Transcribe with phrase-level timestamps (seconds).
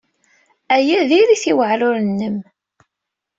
[0.75, 2.37] Aya diri-t i uɛrur-nnem.